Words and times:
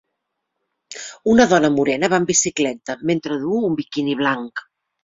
Una 1.35 1.45
dona 1.53 1.71
morena 1.75 2.11
va 2.15 2.21
en 2.25 2.27
bicicleta 2.33 2.99
mentre 3.13 3.41
du 3.47 3.57
un 3.71 3.81
biquini 3.83 4.23
blanc. 4.25 4.69